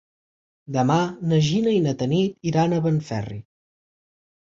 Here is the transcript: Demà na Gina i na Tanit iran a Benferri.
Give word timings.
Demà 0.77 0.97
na 1.33 1.39
Gina 1.49 1.75
i 1.77 1.83
na 1.85 1.95
Tanit 2.01 2.51
iran 2.55 2.77
a 2.77 2.83
Benferri. 2.91 3.43